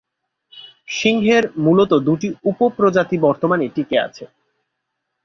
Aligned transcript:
সিংহের 0.87 1.43
মূলত 1.57 1.91
দুটি 2.07 2.27
উপপ্রজাতি 2.43 3.17
বর্তমানে 3.25 3.65
টিকে 3.75 3.97
আছে। 3.99 4.23